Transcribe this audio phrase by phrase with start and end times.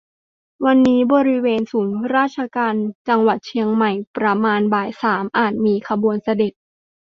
[0.65, 2.73] วันนี้บริเวณศูนย์ราชการ
[3.07, 6.53] จังหวัดเชียงใหม่ประมาณบ่ายสามอาจมี ขบวนเสด็จ